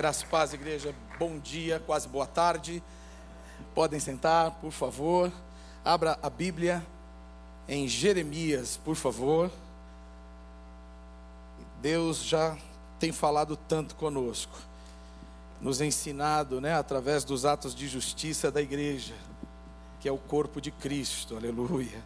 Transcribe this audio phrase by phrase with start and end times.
[0.00, 0.94] Graça e paz, igreja.
[1.18, 2.82] Bom dia, quase boa tarde.
[3.74, 5.30] Podem sentar, por favor.
[5.84, 6.82] Abra a Bíblia
[7.68, 9.50] em Jeremias, por favor.
[11.82, 12.56] Deus já
[12.98, 14.56] tem falado tanto conosco,
[15.60, 19.14] nos ensinado, né, através dos atos de justiça da igreja,
[20.00, 21.36] que é o corpo de Cristo.
[21.36, 22.02] Aleluia.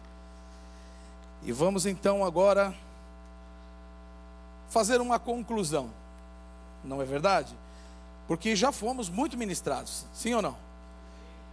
[1.43, 2.75] E vamos então agora
[4.67, 5.89] fazer uma conclusão.
[6.83, 7.55] Não é verdade?
[8.27, 10.57] Porque já fomos muito ministrados, sim ou não?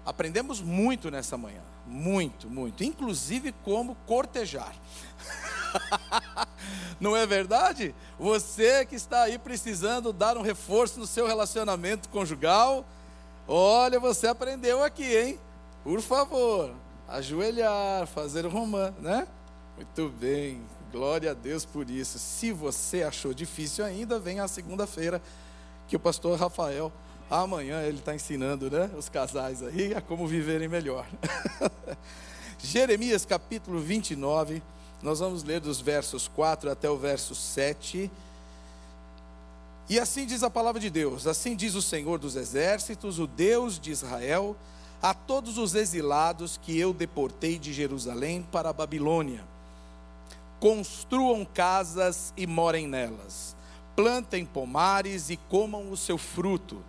[0.04, 4.74] Aprendemos muito nessa manhã, muito, muito, inclusive como cortejar.
[7.00, 7.94] Não é verdade?
[8.18, 12.84] Você que está aí precisando dar um reforço no seu relacionamento conjugal,
[13.46, 15.38] olha, você aprendeu aqui, hein?
[15.84, 16.74] Por favor,
[17.08, 19.26] ajoelhar, fazer o romance, né?
[19.76, 22.18] Muito bem, glória a Deus por isso.
[22.18, 25.20] Se você achou difícil ainda, vem a segunda-feira
[25.88, 26.92] que o pastor Rafael,
[27.30, 31.06] amanhã, ele está ensinando né, os casais aí a como viverem melhor.
[32.58, 34.62] Jeremias capítulo 29,
[35.02, 38.10] nós vamos ler dos versos 4 até o verso 7.
[39.88, 43.80] E assim diz a palavra de Deus: Assim diz o Senhor dos exércitos, o Deus
[43.80, 44.56] de Israel,
[45.02, 49.44] a todos os exilados que eu deportei de Jerusalém para a Babilônia.
[50.60, 53.56] Construam casas e morem nelas
[53.94, 56.82] plantem pomares e comam o seu fruto.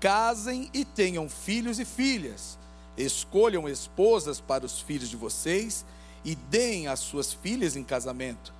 [0.00, 2.58] Casem e tenham filhos e filhas.
[2.96, 5.84] Escolham esposas para os filhos de vocês
[6.24, 8.52] e deem as suas filhas em casamento,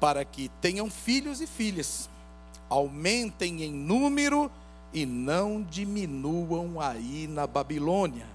[0.00, 2.08] para que tenham filhos e filhas.
[2.68, 4.50] Aumentem em número
[4.92, 8.26] e não diminuam aí na Babilônia.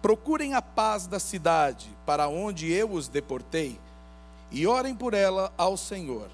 [0.00, 3.78] Procurem a paz da cidade para onde eu os deportei
[4.52, 6.30] e orem por ela ao Senhor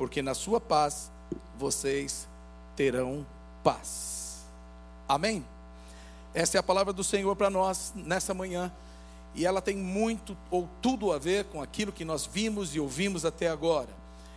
[0.00, 1.10] porque na sua paz
[1.58, 2.26] vocês
[2.74, 3.26] terão
[3.62, 4.38] paz.
[5.06, 5.44] Amém?
[6.32, 8.72] Essa é a palavra do Senhor para nós nessa manhã,
[9.34, 13.26] e ela tem muito ou tudo a ver com aquilo que nós vimos e ouvimos
[13.26, 13.90] até agora.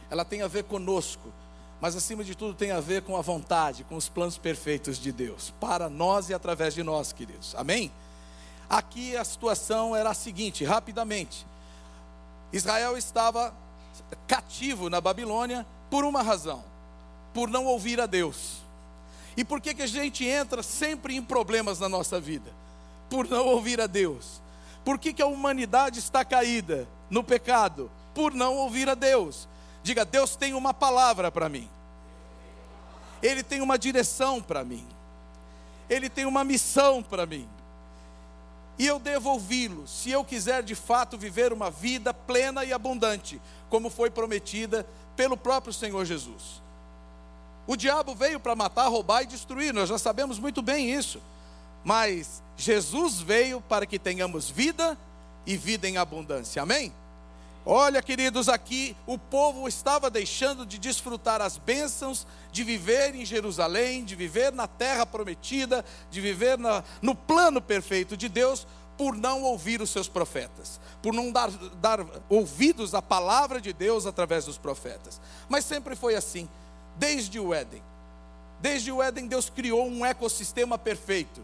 [0.10, 1.32] Ela tem a ver conosco,
[1.80, 5.14] mas acima de tudo tem a ver com a vontade, com os planos perfeitos de
[5.14, 7.56] Deus, para nós e através de nós, queridos.
[7.56, 7.90] Amém?
[8.70, 11.48] Aqui a situação era a seguinte, rapidamente.
[12.52, 13.63] Israel estava
[14.28, 16.64] cativo na Babilônia por uma razão:
[17.34, 18.62] por não ouvir a Deus.
[19.36, 22.52] E por que, que a gente entra sempre em problemas na nossa vida?
[23.10, 24.42] Por não ouvir a Deus.
[24.86, 27.90] Por que, que a humanidade está caída no pecado?
[28.14, 29.48] Por não ouvir a Deus.
[29.82, 31.68] Diga, Deus tem uma palavra para mim.
[33.22, 34.86] Ele tem uma direção para mim.
[35.90, 37.50] Ele tem uma missão para mim
[38.78, 43.40] e eu devo ouvi-lo, se eu quiser de fato viver uma vida plena e abundante,
[43.70, 44.86] como foi prometida
[45.16, 46.62] pelo próprio Senhor Jesus.
[47.68, 51.22] O diabo veio para matar, roubar e destruir, nós já sabemos muito bem isso.
[51.84, 54.98] Mas Jesus veio para que tenhamos vida
[55.46, 56.62] e vida em abundância.
[56.62, 56.94] Amém?
[57.66, 64.04] Olha, queridos, aqui o povo estava deixando de desfrutar as bênçãos de viver em Jerusalém,
[64.04, 69.44] de viver na terra prometida, de viver na, no plano perfeito de Deus, por não
[69.44, 71.50] ouvir os seus profetas, por não dar,
[71.82, 75.22] dar ouvidos à palavra de Deus através dos profetas.
[75.48, 76.50] Mas sempre foi assim,
[76.98, 77.82] desde o Éden.
[78.60, 81.42] Desde o Éden, Deus criou um ecossistema perfeito,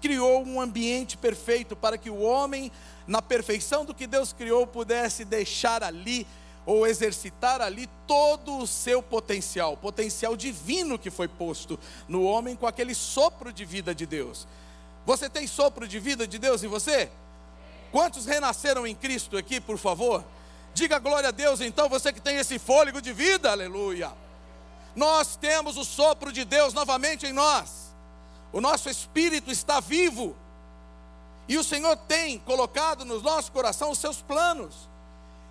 [0.00, 2.70] criou um ambiente perfeito para que o homem
[3.08, 6.26] na perfeição do que Deus criou, pudesse deixar ali
[6.66, 12.66] ou exercitar ali todo o seu potencial, potencial divino que foi posto no homem com
[12.66, 14.46] aquele sopro de vida de Deus.
[15.06, 17.10] Você tem sopro de vida de Deus em você?
[17.90, 20.22] Quantos renasceram em Cristo aqui, por favor?
[20.74, 24.12] Diga glória a Deus, então, você que tem esse fôlego de vida, aleluia.
[24.94, 27.87] Nós temos o sopro de Deus novamente em nós,
[28.52, 30.34] o nosso espírito está vivo.
[31.48, 34.88] E o Senhor tem colocado no nosso coração os seus planos.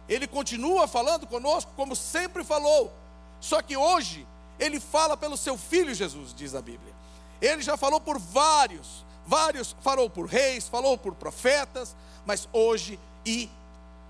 [0.07, 2.91] Ele continua falando conosco como sempre falou.
[3.39, 4.27] Só que hoje
[4.59, 6.93] ele fala pelo seu filho Jesus, diz a Bíblia.
[7.41, 11.95] Ele já falou por vários, vários, falou por reis, falou por profetas,
[12.25, 13.49] mas hoje e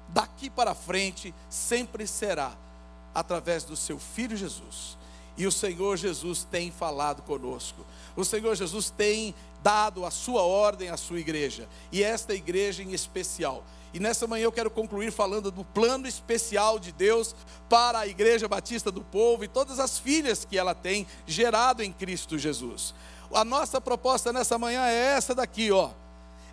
[0.10, 2.54] daqui para frente sempre será
[3.14, 4.98] através do seu filho Jesus.
[5.36, 7.86] E o Senhor Jesus tem falado conosco.
[8.18, 9.34] O Senhor Jesus tem
[9.64, 13.64] dado a sua ordem à sua igreja, e esta igreja em especial.
[13.94, 17.36] E nessa manhã eu quero concluir falando do plano especial de Deus
[17.70, 21.92] para a Igreja Batista do Povo e todas as filhas que ela tem gerado em
[21.92, 22.94] Cristo Jesus.
[23.34, 25.92] A nossa proposta nessa manhã é essa daqui, ó.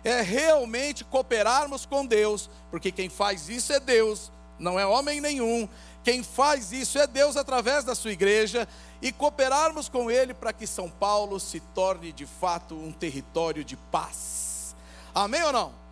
[0.03, 5.67] É realmente cooperarmos com Deus, porque quem faz isso é Deus, não é homem nenhum.
[6.03, 8.67] Quem faz isso é Deus através da sua igreja,
[9.01, 13.75] e cooperarmos com Ele para que São Paulo se torne de fato um território de
[13.75, 14.75] paz.
[15.13, 15.85] Amém ou não?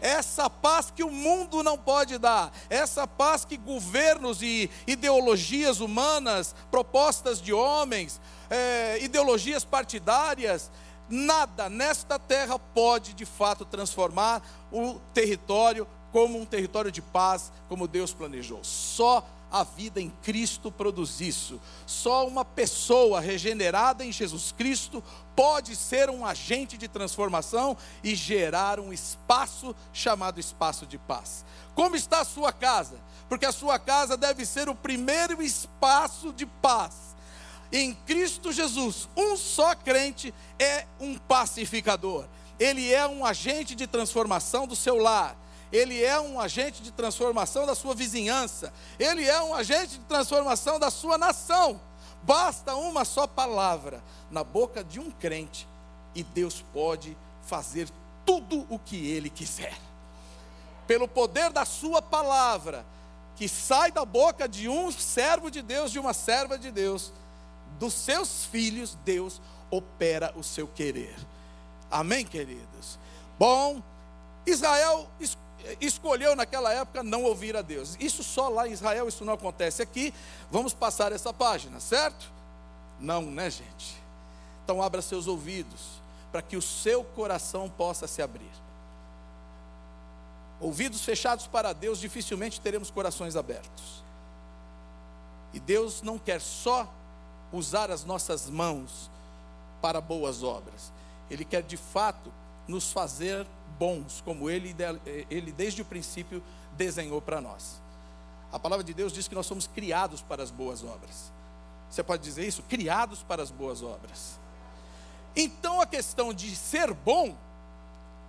[0.00, 6.54] Essa paz que o mundo não pode dar, essa paz que governos e ideologias humanas,
[6.70, 10.70] propostas de homens, é, ideologias partidárias,
[11.08, 14.42] nada nesta terra pode de fato transformar
[14.72, 18.60] o território como um território de paz, como Deus planejou.
[18.62, 21.60] Só a vida em Cristo produz isso.
[21.86, 25.02] Só uma pessoa regenerada em Jesus Cristo
[25.34, 31.44] pode ser um agente de transformação e gerar um espaço chamado espaço de paz.
[31.74, 32.96] Como está a sua casa?
[33.28, 37.16] Porque a sua casa deve ser o primeiro espaço de paz.
[37.72, 42.26] Em Cristo Jesus, um só crente é um pacificador.
[42.58, 45.36] Ele é um agente de transformação do seu lar
[45.72, 50.78] ele é um agente de transformação da sua vizinhança, ele é um agente de transformação
[50.78, 51.80] da sua nação.
[52.22, 55.66] Basta uma só palavra na boca de um crente
[56.14, 57.88] e Deus pode fazer
[58.26, 59.76] tudo o que ele quiser.
[60.86, 62.84] Pelo poder da sua palavra,
[63.36, 67.12] que sai da boca de um servo de Deus, de uma serva de Deus,
[67.78, 69.40] dos seus filhos, Deus
[69.70, 71.16] opera o seu querer.
[71.90, 72.98] Amém, queridos?
[73.38, 73.82] Bom,
[74.44, 75.49] Israel escolheu
[76.36, 77.96] naquela época não ouvir a Deus.
[78.00, 80.12] Isso só lá em Israel, isso não acontece aqui.
[80.50, 82.30] Vamos passar essa página, certo?
[82.98, 83.96] Não, né, gente?
[84.64, 88.50] Então abra seus ouvidos para que o seu coração possa se abrir.
[90.60, 94.04] Ouvidos fechados para Deus, dificilmente teremos corações abertos.
[95.52, 96.88] E Deus não quer só
[97.52, 99.10] usar as nossas mãos
[99.80, 100.92] para boas obras.
[101.30, 102.32] Ele quer de fato
[102.68, 103.46] nos fazer
[103.80, 104.76] bons, como ele,
[105.30, 106.42] ele desde o princípio
[106.76, 107.80] desenhou para nós.
[108.52, 111.32] A palavra de Deus diz que nós somos criados para as boas obras.
[111.88, 112.62] Você pode dizer isso?
[112.64, 114.38] Criados para as boas obras.
[115.34, 117.34] Então a questão de ser bom,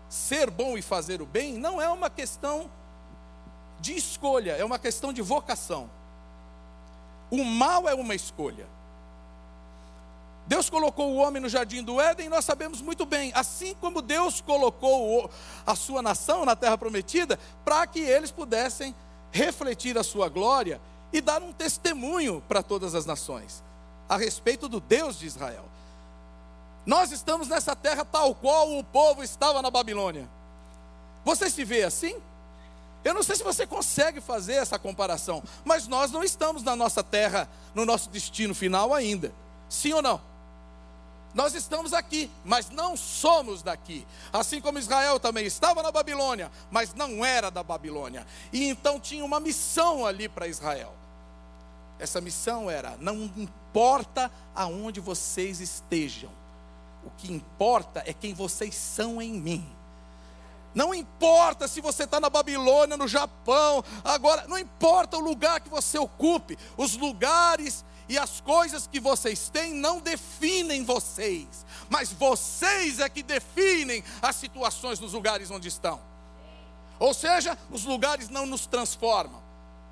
[0.07, 2.69] ser bom e fazer o bem, não é uma questão
[3.81, 5.89] de escolha, é uma questão de vocação.
[7.29, 8.67] O mal é uma escolha.
[10.47, 14.41] Deus colocou o homem no jardim do Éden, nós sabemos muito bem, assim como Deus
[14.41, 15.29] colocou
[15.65, 18.93] a sua nação na terra prometida, para que eles pudessem
[19.31, 20.81] refletir a sua glória
[21.13, 23.63] e dar um testemunho para todas as nações
[24.09, 25.63] a respeito do Deus de Israel.
[26.85, 30.27] Nós estamos nessa terra tal qual o povo estava na Babilônia.
[31.23, 32.15] Você se vê assim?
[33.03, 37.03] Eu não sei se você consegue fazer essa comparação, mas nós não estamos na nossa
[37.03, 39.31] terra, no nosso destino final ainda.
[39.69, 40.19] Sim ou não?
[41.33, 44.05] Nós estamos aqui, mas não somos daqui.
[44.33, 48.27] Assim como Israel também estava na Babilônia, mas não era da Babilônia.
[48.51, 50.93] E então tinha uma missão ali para Israel.
[51.97, 56.31] Essa missão era: não importa aonde vocês estejam,
[57.05, 59.65] o que importa é quem vocês são em mim.
[60.73, 65.69] Não importa se você está na Babilônia, no Japão, agora, não importa o lugar que
[65.69, 72.99] você ocupe, os lugares e as coisas que vocês têm não definem vocês, mas vocês
[72.99, 75.97] é que definem as situações nos lugares onde estão.
[76.99, 79.41] Ou seja, os lugares não nos transformam,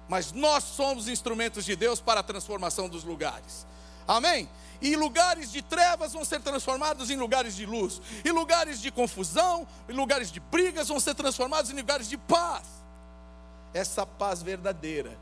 [0.09, 3.65] mas nós somos instrumentos de Deus para a transformação dos lugares.
[4.05, 4.49] Amém?
[4.81, 9.65] E lugares de trevas vão ser transformados em lugares de luz, e lugares de confusão,
[9.87, 12.67] e lugares de brigas vão ser transformados em lugares de paz.
[13.73, 15.17] Essa paz verdadeira,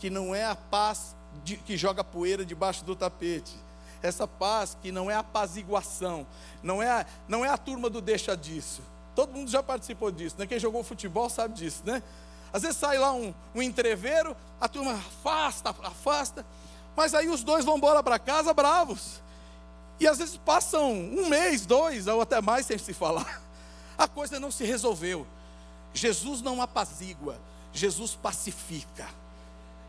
[0.00, 3.54] que não é a paz de, que joga poeira debaixo do tapete.
[4.02, 6.26] Essa paz que não é apaziguação,
[6.62, 8.82] não é, a, não é a turma do deixa disso.
[9.14, 10.46] Todo mundo já participou disso, né?
[10.46, 12.02] Quem jogou futebol sabe disso, né?
[12.52, 16.44] Às vezes sai lá um, um entreveiro, a turma afasta, afasta,
[16.94, 19.20] mas aí os dois vão embora para casa bravos.
[19.98, 23.42] E às vezes passam um mês, dois, ou até mais sem se falar.
[23.96, 25.26] A coisa não se resolveu.
[25.92, 27.38] Jesus não apazigua,
[27.72, 29.06] Jesus pacifica.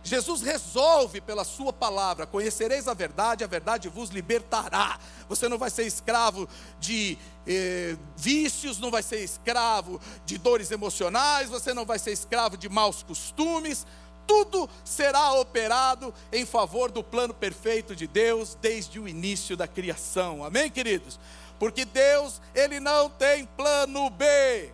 [0.05, 4.99] Jesus resolve pela sua palavra: conhecereis a verdade, a verdade vos libertará.
[5.27, 6.47] Você não vai ser escravo
[6.79, 12.55] de eh, vícios, não vai ser escravo de dores emocionais, você não vai ser escravo
[12.55, 13.87] de maus costumes.
[14.27, 20.43] Tudo será operado em favor do plano perfeito de Deus desde o início da criação.
[20.43, 21.19] Amém, queridos?
[21.57, 24.71] Porque Deus, Ele não tem plano B.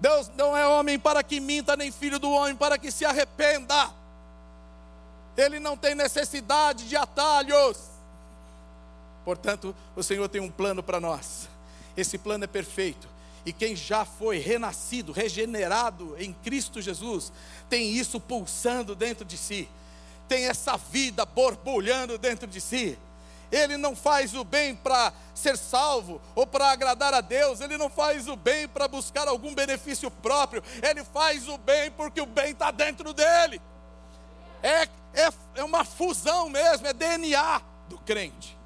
[0.00, 3.90] Deus não é homem para que minta, nem filho do homem para que se arrependa.
[5.36, 7.78] Ele não tem necessidade de atalhos.
[9.24, 11.48] Portanto, o Senhor tem um plano para nós.
[11.96, 13.08] Esse plano é perfeito.
[13.44, 17.32] E quem já foi renascido, regenerado em Cristo Jesus,
[17.68, 19.68] tem isso pulsando dentro de si.
[20.28, 22.98] tem essa vida borbulhando dentro de si.
[23.50, 27.88] Ele não faz o bem para ser salvo ou para agradar a Deus, ele não
[27.88, 32.50] faz o bem para buscar algum benefício próprio, ele faz o bem porque o bem
[32.50, 33.60] está dentro dele.
[34.62, 38.56] É, é, é uma fusão mesmo, é DNA do crente.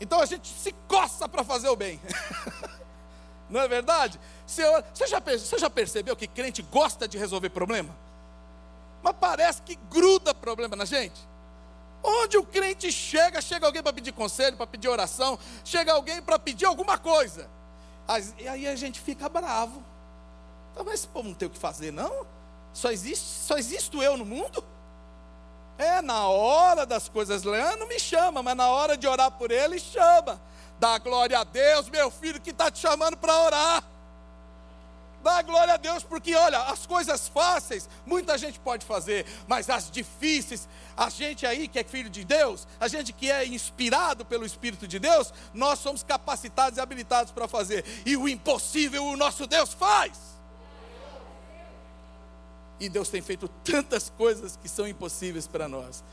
[0.00, 2.00] Então a gente se coça para fazer o bem.
[3.48, 4.18] Não é verdade?
[4.46, 4.62] Você
[5.06, 7.94] já, você já percebeu que crente gosta de resolver problema?
[9.02, 11.20] Mas parece que gruda problema na gente.
[12.06, 16.38] Onde o crente chega, chega alguém para pedir conselho, para pedir oração, chega alguém para
[16.38, 17.48] pedir alguma coisa.
[18.38, 19.82] E aí a gente fica bravo.
[20.70, 22.26] Então, mas esse povo não tem o que fazer, não?
[22.74, 24.62] Só existe, só existo eu no mundo?
[25.78, 29.78] É, na hora das coisas, Leandro me chama, mas na hora de orar por ele,
[29.80, 30.38] chama.
[30.78, 33.84] Dá glória a Deus, meu filho, que está te chamando para orar.
[35.24, 39.90] Dá glória a Deus, porque olha, as coisas fáceis, muita gente pode fazer, mas as
[39.90, 44.44] difíceis, a gente aí que é filho de Deus, a gente que é inspirado pelo
[44.44, 49.46] Espírito de Deus, nós somos capacitados e habilitados para fazer, e o impossível o nosso
[49.46, 50.12] Deus faz.
[52.78, 56.04] E Deus tem feito tantas coisas que são impossíveis para nós.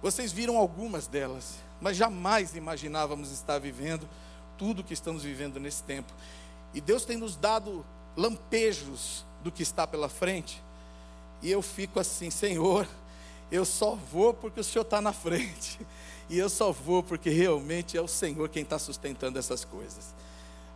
[0.00, 4.08] Vocês viram algumas delas, mas jamais imaginávamos estar vivendo
[4.56, 6.12] tudo que estamos vivendo nesse tempo.
[6.72, 7.84] E Deus tem nos dado
[8.16, 10.62] lampejos do que está pela frente,
[11.42, 12.88] e eu fico assim, Senhor,
[13.50, 15.78] eu só vou porque o Senhor está na frente,
[16.30, 20.14] e eu só vou porque realmente é o Senhor quem está sustentando essas coisas.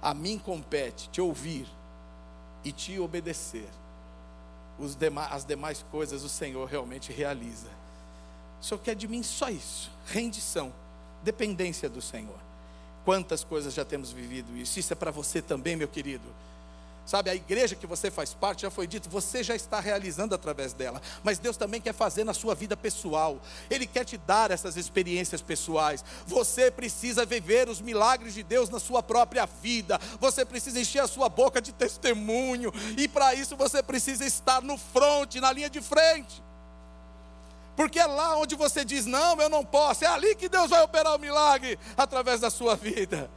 [0.01, 1.67] A mim compete te ouvir
[2.63, 3.69] e te obedecer.
[4.99, 7.67] Demais, as demais coisas o Senhor realmente realiza.
[8.61, 10.73] O Senhor quer de mim só isso: rendição,
[11.23, 12.39] dependência do Senhor.
[13.05, 14.79] Quantas coisas já temos vivido isso?
[14.79, 16.29] Isso é para você também, meu querido.
[17.09, 20.75] Sabe, a igreja que você faz parte, já foi dito, você já está realizando através
[20.75, 21.01] dela.
[21.25, 23.41] Mas Deus também quer fazer na sua vida pessoal.
[23.71, 26.05] Ele quer te dar essas experiências pessoais.
[26.27, 29.99] Você precisa viver os milagres de Deus na sua própria vida.
[30.21, 32.71] Você precisa encher a sua boca de testemunho.
[32.99, 36.43] E para isso você precisa estar no front, na linha de frente.
[37.75, 40.05] Porque é lá onde você diz, não, eu não posso.
[40.05, 43.31] É ali que Deus vai operar o milagre através da sua vida.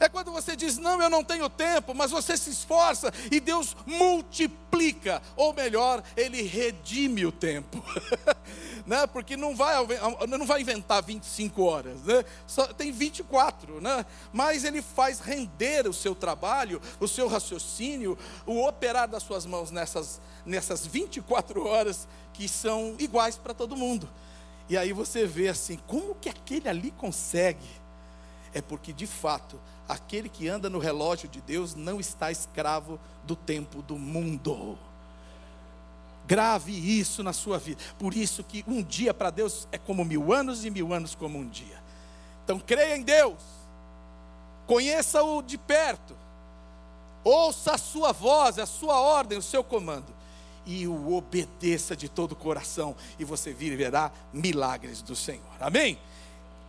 [0.00, 3.76] É quando você diz, não, eu não tenho tempo, mas você se esforça e Deus
[3.84, 7.82] multiplica, ou melhor, Ele redime o tempo.
[8.86, 9.06] né?
[9.06, 9.74] Porque não vai,
[10.28, 12.24] não vai inventar 25 horas, né?
[12.46, 14.06] Só, tem 24, né?
[14.32, 19.70] mas Ele faz render o seu trabalho, o seu raciocínio, o operar das suas mãos
[19.70, 24.08] nessas, nessas 24 horas que são iguais para todo mundo.
[24.68, 27.68] E aí você vê assim, como que aquele ali consegue?
[28.52, 33.34] É porque de fato aquele que anda no relógio de Deus não está escravo do
[33.34, 34.78] tempo do mundo.
[36.26, 37.80] Grave isso na sua vida.
[37.98, 41.38] Por isso que um dia para Deus é como mil anos e mil anos como
[41.38, 41.82] um dia.
[42.44, 43.40] Então creia em Deus,
[44.66, 46.14] conheça-o de perto,
[47.24, 50.12] ouça a sua voz, a sua ordem, o seu comando,
[50.64, 55.42] e o obedeça de todo o coração, e você verá milagres do Senhor.
[55.60, 55.98] Amém?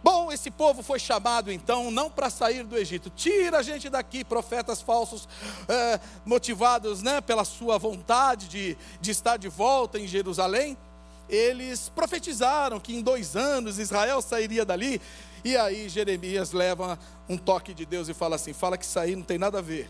[0.02, 3.10] Bom, esse povo foi chamado então não para sair do Egito.
[3.10, 5.28] Tira a gente daqui, profetas falsos,
[5.68, 10.78] é, motivados né, pela sua vontade de, de estar de volta em Jerusalém.
[11.28, 15.02] Eles profetizaram que em dois anos Israel sairia dali.
[15.44, 19.24] E aí Jeremias leva um toque de Deus e fala assim: fala que sair não
[19.24, 19.90] tem nada a ver.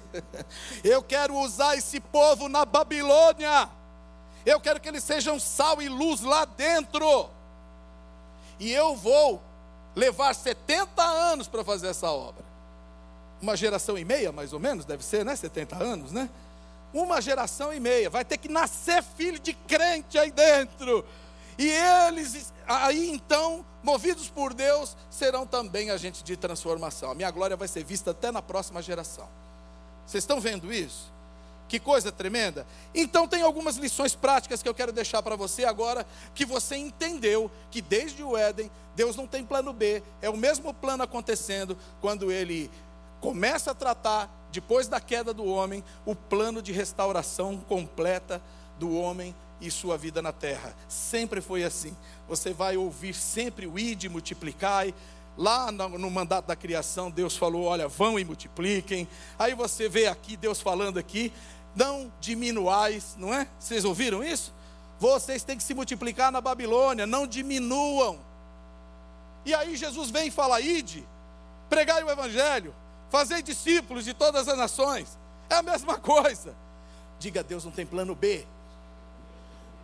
[0.84, 3.68] Eu quero usar esse povo na Babilônia.
[4.44, 7.30] Eu quero que eles sejam sal e luz lá dentro
[8.62, 9.42] e eu vou
[9.92, 12.44] levar 70 anos para fazer essa obra.
[13.40, 15.34] Uma geração e meia, mais ou menos, deve ser, né?
[15.34, 16.30] 70 anos, né?
[16.94, 18.08] Uma geração e meia.
[18.08, 21.04] Vai ter que nascer filho de crente aí dentro.
[21.58, 27.10] E eles, aí então, movidos por Deus, serão também agentes de transformação.
[27.10, 29.28] A minha glória vai ser vista até na próxima geração.
[30.06, 31.11] Vocês estão vendo isso?
[31.72, 32.66] Que coisa tremenda.
[32.94, 37.50] Então, tem algumas lições práticas que eu quero deixar para você agora, que você entendeu
[37.70, 42.30] que desde o Éden, Deus não tem plano B, é o mesmo plano acontecendo quando
[42.30, 42.70] ele
[43.22, 48.42] começa a tratar, depois da queda do homem, o plano de restauração completa
[48.78, 50.76] do homem e sua vida na terra.
[50.88, 51.96] Sempre foi assim.
[52.28, 54.92] Você vai ouvir sempre o id, multiplicai,
[55.36, 59.08] Lá no, mandato da criação, Deus falou: olha, vão e multipliquem.
[59.38, 61.32] Aí você vê aqui, Deus falando aqui,
[61.74, 63.48] não diminuais, não é?
[63.58, 64.52] Vocês ouviram isso?
[64.98, 68.18] Vocês têm que se multiplicar na Babilônia, não diminuam.
[69.44, 71.06] E aí Jesus vem e fala: ide,
[71.68, 72.74] pregai o evangelho,
[73.10, 75.18] fazei discípulos de todas as nações.
[75.50, 76.54] É a mesma coisa.
[77.18, 78.46] Diga, Deus não tem plano B.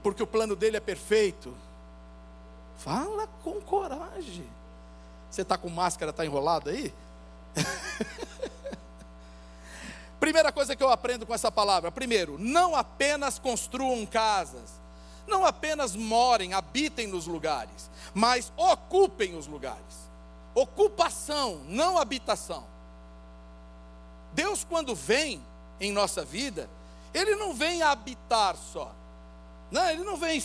[0.03, 1.55] porque o plano dele é perfeito.
[2.79, 4.49] Fala com coragem.
[5.31, 6.93] Você está com máscara, está enrolado aí?
[10.21, 14.81] Primeira coisa que eu aprendo com essa palavra: primeiro, não apenas construam casas,
[15.27, 20.09] não apenas morem, habitem nos lugares, mas ocupem os lugares.
[20.55, 22.65] Ocupação, não habitação.
[24.33, 25.43] Deus, quando vem
[25.81, 26.69] em nossa vida,
[27.15, 28.93] Ele não vem habitar só,
[29.71, 30.43] não, Ele não vem,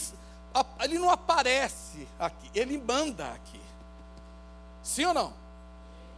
[0.81, 3.61] Ele não aparece aqui, Ele manda aqui.
[4.83, 5.33] Sim ou não?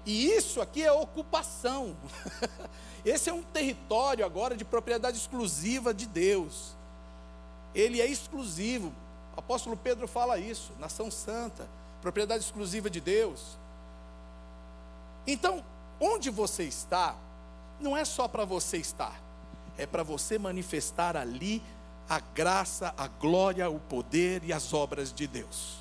[0.06, 1.96] E isso aqui é ocupação.
[3.06, 6.76] Esse é um território agora de propriedade exclusiva de Deus.
[7.74, 8.92] Ele é exclusivo.
[9.36, 11.68] O apóstolo Pedro fala isso, nação santa,
[12.02, 13.58] propriedade exclusiva de Deus.
[15.28, 15.64] Então,
[16.00, 17.16] onde você está,
[17.80, 19.22] não é só para você estar,
[19.78, 21.62] é para você manifestar ali
[22.10, 25.78] a graça, a glória, o poder e as obras de Deus.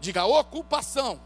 [0.00, 1.20] Diga ocupação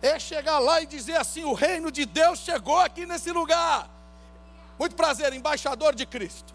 [0.00, 3.88] é chegar lá e dizer assim: o reino de Deus chegou aqui nesse lugar.
[4.78, 6.54] Muito prazer, embaixador de Cristo.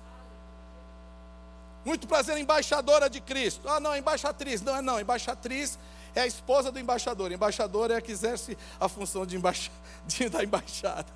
[1.84, 3.68] Muito prazer, embaixadora de Cristo.
[3.68, 4.62] Ah, não, embaixatriz.
[4.62, 5.78] Não, não, embaixatriz
[6.16, 7.32] é a esposa do embaixador.
[7.32, 9.70] Embaixador é a que exerce a função de embaixa,
[10.08, 11.12] de, da embaixada.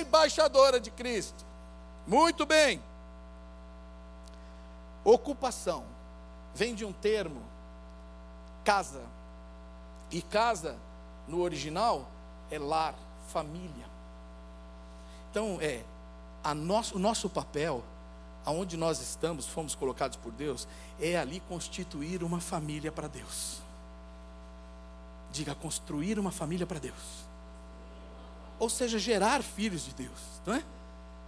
[0.00, 1.44] Embaixadora de Cristo.
[2.06, 2.82] Muito bem.
[5.04, 5.84] Ocupação
[6.54, 7.42] vem de um termo,
[8.64, 9.02] casa
[10.10, 10.76] e casa,
[11.26, 12.08] no original,
[12.50, 12.94] é lar,
[13.28, 13.86] família.
[15.30, 15.82] Então, é,
[16.54, 17.82] nosso, o nosso papel,
[18.44, 20.66] aonde nós estamos, fomos colocados por Deus,
[21.00, 23.58] é ali constituir uma família para Deus.
[25.32, 27.26] Diga, construir uma família para Deus.
[28.58, 30.64] Ou seja, gerar filhos de Deus, não é?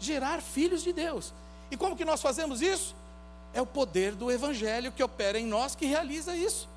[0.00, 1.34] Gerar filhos de Deus.
[1.70, 2.94] E como que nós fazemos isso?
[3.52, 6.68] É o poder do Evangelho que opera em nós que realiza isso.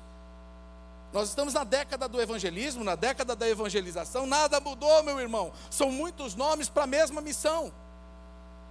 [1.12, 5.52] Nós estamos na década do evangelismo, na década da evangelização, nada mudou, meu irmão.
[5.70, 7.70] São muitos nomes para a mesma missão.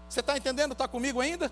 [0.10, 0.72] Você está entendendo?
[0.72, 1.52] Está comigo ainda?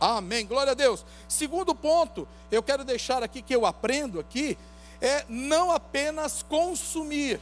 [0.00, 0.44] Amém.
[0.44, 1.04] Glória a Deus.
[1.28, 4.58] Segundo ponto, eu quero deixar aqui que eu aprendo aqui
[5.00, 7.40] é não apenas consumir,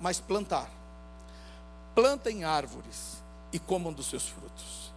[0.00, 0.68] mas plantar.
[1.94, 4.92] Plantem árvores e comam dos seus frutos.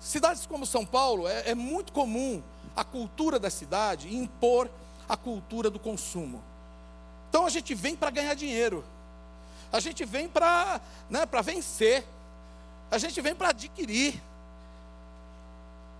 [0.00, 2.42] Cidades como São Paulo é, é muito comum
[2.74, 4.70] a cultura da cidade impor
[5.08, 6.42] a cultura do consumo.
[7.28, 8.84] Então a gente vem para ganhar dinheiro,
[9.72, 12.04] a gente vem para né, vencer,
[12.90, 14.20] a gente vem para adquirir.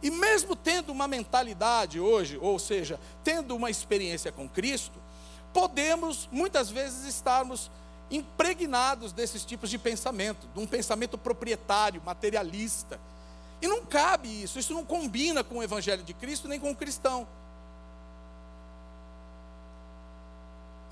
[0.02, 4.98] E mesmo tendo uma mentalidade hoje, ou seja, tendo uma experiência com Cristo,
[5.52, 7.70] podemos muitas vezes estarmos
[8.10, 13.00] impregnados desses tipos de pensamento, de um pensamento proprietário, materialista.
[13.60, 16.76] E não cabe isso, isso não combina com o Evangelho de Cristo nem com o
[16.76, 17.26] cristão.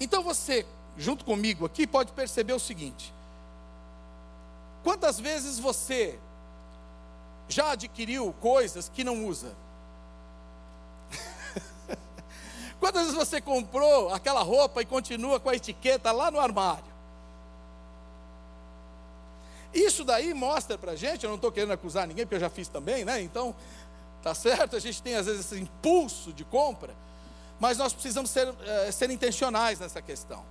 [0.00, 3.12] Então você, junto comigo aqui, pode perceber o seguinte:
[4.82, 6.18] quantas vezes você
[7.48, 9.54] já adquiriu coisas que não usa?
[12.80, 16.94] Quantas vezes você comprou aquela roupa e continua com a etiqueta lá no armário?
[19.74, 22.68] Isso daí mostra para gente, eu não estou querendo acusar ninguém, porque eu já fiz
[22.68, 23.20] também, né?
[23.20, 23.54] Então,
[24.22, 26.94] tá certo, a gente tem às vezes esse impulso de compra,
[27.58, 30.44] mas nós precisamos ser, uh, ser intencionais nessa questão.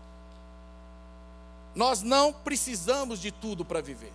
[1.75, 4.13] Nós não precisamos de tudo para viver,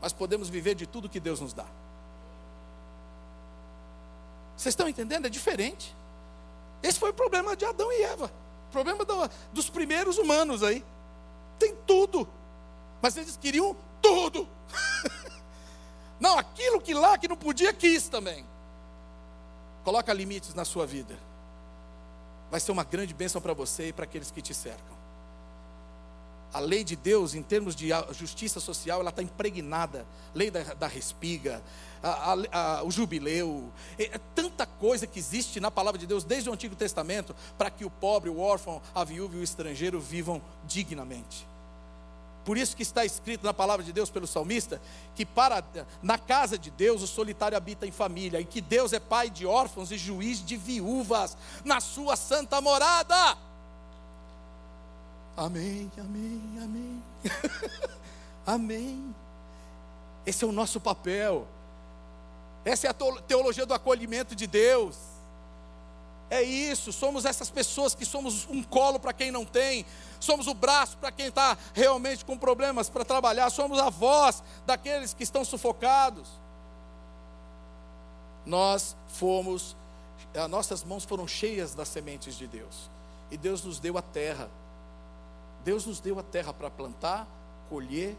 [0.00, 1.66] mas podemos viver de tudo que Deus nos dá.
[4.56, 5.26] Vocês estão entendendo?
[5.26, 5.94] É diferente.
[6.82, 8.30] Esse foi o problema de Adão e Eva.
[8.68, 10.84] O problema do, dos primeiros humanos aí.
[11.60, 12.28] Tem tudo.
[13.00, 14.48] Mas eles queriam tudo.
[16.18, 18.44] não, aquilo que lá que não podia, quis também.
[19.84, 21.16] Coloca limites na sua vida
[22.50, 24.98] vai ser uma grande bênção para você e para aqueles que te cercam.
[26.52, 30.06] A lei de Deus, em termos de justiça social, ela está impregnada.
[30.34, 31.62] Lei da, da respiga,
[32.02, 36.24] a, a, a, o jubileu, é, é, tanta coisa que existe na palavra de Deus
[36.24, 40.00] desde o Antigo Testamento para que o pobre, o órfão, a viúva e o estrangeiro
[40.00, 41.46] vivam dignamente.
[42.48, 44.80] Por isso que está escrito na palavra de Deus pelo salmista
[45.14, 45.62] que para
[46.02, 49.44] na casa de Deus o solitário habita em família e que Deus é pai de
[49.44, 53.36] órfãos e juiz de viúvas na sua santa morada.
[55.36, 57.02] Amém, amém, amém.
[58.46, 59.14] amém.
[60.24, 61.46] Esse é o nosso papel.
[62.64, 62.94] Essa é a
[63.26, 64.96] teologia do acolhimento de Deus.
[66.30, 69.84] É isso, somos essas pessoas que somos um colo para quem não tem,
[70.20, 75.14] somos o braço para quem está realmente com problemas para trabalhar, somos a voz daqueles
[75.14, 76.28] que estão sufocados.
[78.46, 79.76] nós fomos,
[80.34, 82.90] as nossas mãos foram cheias das sementes de Deus.
[83.30, 84.48] E Deus nos deu a terra.
[85.64, 87.26] Deus nos deu a terra para plantar,
[87.68, 88.16] colher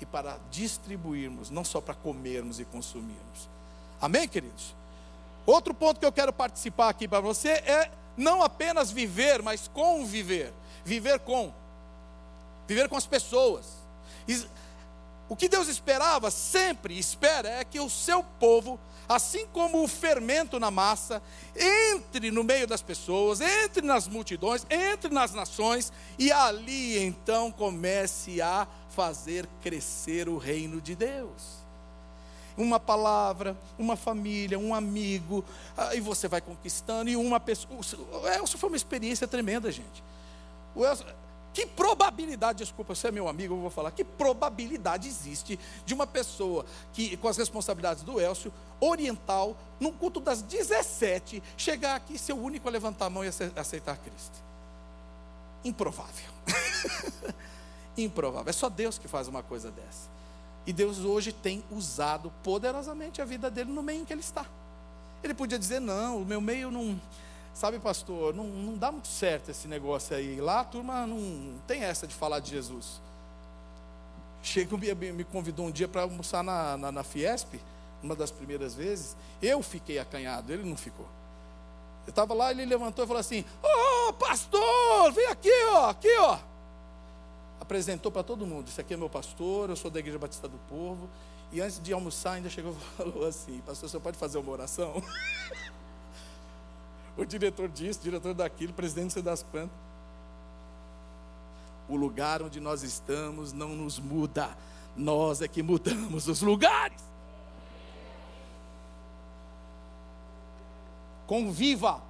[0.00, 3.48] e para distribuirmos, não só para comermos e consumirmos.
[4.00, 4.74] Amém, queridos?
[5.46, 10.52] Outro ponto que eu quero participar aqui para você é não apenas viver, mas conviver.
[10.84, 11.52] Viver com.
[12.66, 13.66] Viver com as pessoas.
[15.28, 20.60] O que Deus esperava, sempre espera, é que o seu povo, assim como o fermento
[20.60, 21.22] na massa,
[21.56, 28.42] entre no meio das pessoas, entre nas multidões, entre nas nações, e ali então comece
[28.42, 31.64] a fazer crescer o reino de Deus.
[32.56, 35.44] Uma palavra, uma família, um amigo,
[35.76, 37.80] aí você vai conquistando, e uma pessoa.
[38.22, 40.04] O Elcio foi uma experiência tremenda, gente.
[41.54, 45.56] Que probabilidade, desculpa, você é meu amigo, eu vou falar, que probabilidade existe
[45.86, 51.94] de uma pessoa que, com as responsabilidades do Elcio, oriental, num culto das 17, chegar
[51.94, 54.42] aqui e ser o único a levantar a mão e aceitar Cristo?
[55.64, 56.28] Improvável.
[57.96, 58.50] Improvável.
[58.50, 60.10] É só Deus que faz uma coisa dessa.
[60.66, 64.44] E Deus hoje tem usado poderosamente a vida dele no meio em que ele está.
[65.22, 67.00] Ele podia dizer: não, o meu meio não
[67.54, 70.40] Sabe, pastor, não, não dá muito certo esse negócio aí.
[70.40, 73.00] Lá a turma não tem essa de falar de Jesus.
[74.42, 77.54] Chega, me, me convidou um dia para almoçar na, na, na, Fiesp,
[78.02, 79.16] uma das primeiras vezes.
[79.40, 81.06] Eu fiquei acanhado, ele não ficou.
[82.04, 86.14] Eu estava lá, ele levantou e falou assim: Ô oh, pastor, vem aqui, ó, aqui,
[86.18, 86.38] ó.
[87.60, 90.58] Apresentou para todo mundo: Esse aqui é meu pastor, eu sou da Igreja Batista do
[90.68, 91.08] Povo.
[91.52, 95.00] E antes de almoçar, ainda chegou e falou assim: Pastor, você pode fazer uma oração?
[97.16, 99.76] o diretor disso, o diretor daquilo, o presidente das quantas.
[101.88, 104.56] O lugar onde nós estamos não nos muda,
[104.96, 107.02] nós é que mudamos os lugares.
[111.26, 112.02] Conviva,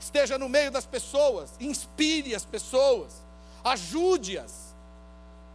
[0.00, 3.22] esteja no meio das pessoas, inspire as pessoas,
[3.64, 4.74] ajude-as,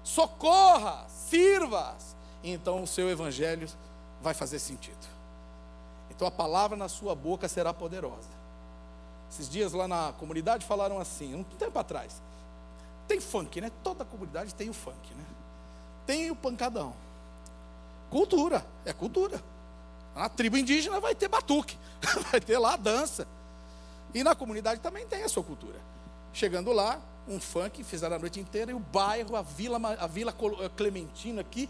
[0.04, 2.16] socorra, sirva-as.
[2.44, 3.68] Então o seu evangelho
[4.22, 5.14] vai fazer sentido.
[6.16, 8.30] Então a palavra na sua boca será poderosa.
[9.30, 12.22] Esses dias lá na comunidade falaram assim, um tempo atrás.
[13.08, 13.72] Tem funk, né?
[13.84, 15.26] Toda comunidade tem o funk, né?
[16.06, 16.94] Tem o pancadão.
[18.10, 19.42] Cultura, é cultura.
[20.16, 21.78] Na tribo indígena vai ter batuque,
[22.32, 23.28] vai ter lá dança.
[24.14, 25.80] E na comunidade também tem a sua cultura.
[26.32, 30.34] Chegando lá, um funk, fizeram a noite inteira, e o bairro, a vila, a vila
[30.76, 31.68] Clementina aqui,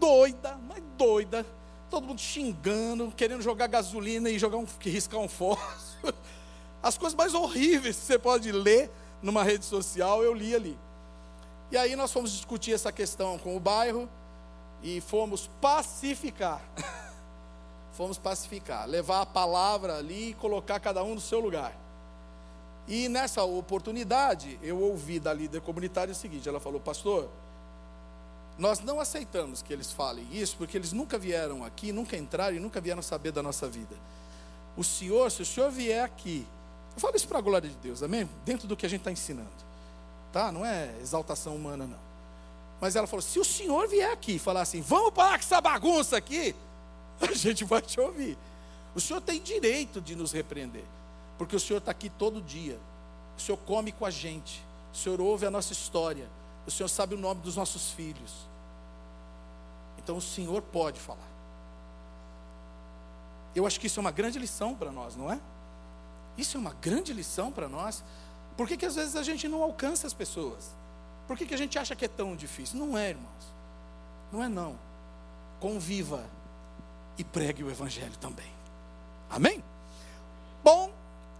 [0.00, 1.46] doida, mas doida,
[1.90, 6.14] todo mundo xingando, querendo jogar gasolina e jogar um, riscar um fósforo.
[6.82, 8.90] As coisas mais horríveis que você pode ler
[9.22, 10.78] numa rede social, eu li ali.
[11.70, 14.08] E aí nós fomos discutir essa questão com o bairro
[14.82, 16.62] e fomos pacificar.
[17.92, 21.76] fomos pacificar, levar a palavra ali e colocar cada um no seu lugar.
[22.86, 27.28] E nessa oportunidade, eu ouvi da líder comunitária o seguinte: ela falou, pastor,
[28.58, 32.60] nós não aceitamos que eles falem isso, porque eles nunca vieram aqui, nunca entraram e
[32.60, 33.94] nunca vieram saber da nossa vida.
[34.76, 36.46] O senhor, se o senhor vier aqui,
[36.94, 38.28] eu falo isso para a glória de Deus, amém?
[38.44, 39.50] Dentro do que a gente está ensinando,
[40.32, 40.50] tá?
[40.50, 41.98] Não é exaltação humana, não.
[42.80, 45.60] Mas ela falou: se o senhor vier aqui e falar assim, vamos parar com essa
[45.60, 46.54] bagunça aqui,
[47.20, 48.38] a gente vai te ouvir.
[48.94, 50.84] O senhor tem direito de nos repreender,
[51.36, 52.78] porque o senhor está aqui todo dia,
[53.36, 54.62] o senhor come com a gente,
[54.94, 56.26] o senhor ouve a nossa história,
[56.66, 58.48] o Senhor sabe o nome dos nossos filhos.
[59.98, 61.28] Então o Senhor pode falar.
[63.54, 65.40] Eu acho que isso é uma grande lição para nós, não é?
[66.36, 68.04] Isso é uma grande lição para nós.
[68.56, 70.74] Por que, que às vezes a gente não alcança as pessoas?
[71.26, 72.78] Por que, que a gente acha que é tão difícil?
[72.78, 73.54] Não é, irmãos.
[74.32, 74.78] Não é não.
[75.58, 76.24] Conviva
[77.16, 78.50] e pregue o Evangelho também.
[79.30, 79.62] Amém?
[80.62, 80.90] Bom,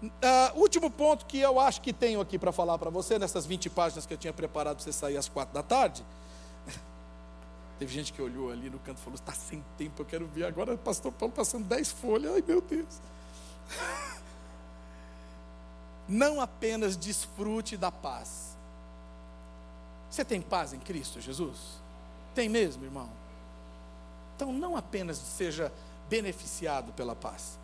[0.03, 3.71] Uh, último ponto que eu acho que tenho aqui para falar para você, nessas 20
[3.71, 6.05] páginas que eu tinha preparado para você sair às quatro da tarde.
[7.79, 10.45] Teve gente que olhou ali no canto e falou: está sem tempo, eu quero ver
[10.45, 12.35] agora o pastor Paulo passando 10 folhas.
[12.35, 13.01] Ai meu Deus.
[16.09, 18.57] Não apenas desfrute da paz.
[20.11, 21.59] Você tem paz em Cristo Jesus?
[22.35, 23.11] Tem mesmo, irmão?
[24.37, 25.73] Então não apenas seja
[26.09, 27.59] beneficiado pela paz,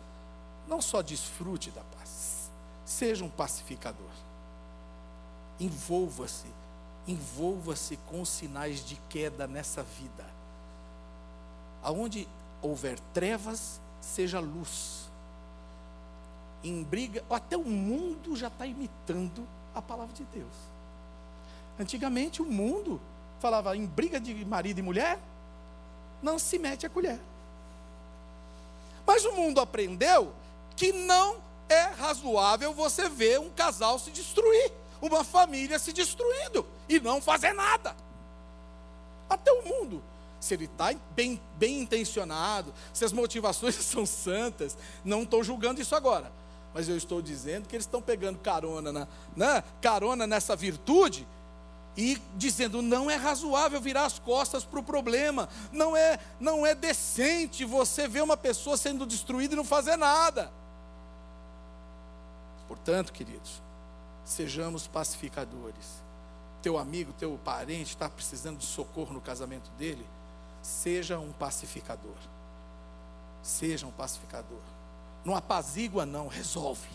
[0.67, 2.49] não só desfrute da paz,
[2.85, 4.11] seja um pacificador.
[5.59, 6.47] Envolva-se,
[7.07, 10.25] envolva-se com sinais de queda nessa vida.
[11.83, 12.27] Aonde
[12.61, 15.09] houver trevas, seja luz.
[16.63, 19.45] Em briga, até o mundo já está imitando
[19.75, 20.53] a palavra de Deus.
[21.77, 23.01] Antigamente o mundo
[23.39, 25.19] falava em briga de marido e mulher,
[26.21, 27.19] não se mete a colher.
[29.05, 30.33] Mas o mundo aprendeu
[30.75, 31.37] que não
[31.69, 37.53] é razoável você ver um casal se destruir, uma família se destruindo e não fazer
[37.53, 37.95] nada.
[39.29, 40.03] Até o mundo,
[40.39, 45.95] se ele está bem, bem intencionado, se as motivações são santas, não estou julgando isso
[45.95, 46.31] agora,
[46.73, 51.27] mas eu estou dizendo que eles estão pegando carona, na, né, carona nessa virtude
[51.95, 56.73] e dizendo não é razoável virar as costas para o problema, não é, não é
[56.73, 60.51] decente você ver uma pessoa sendo destruída e não fazer nada.
[62.67, 63.61] Portanto, queridos,
[64.23, 66.03] sejamos pacificadores.
[66.61, 70.05] Teu amigo, teu parente está precisando de socorro no casamento dele,
[70.61, 72.15] seja um pacificador.
[73.41, 74.61] Seja um pacificador.
[75.25, 76.87] Não apazigua, não, resolve.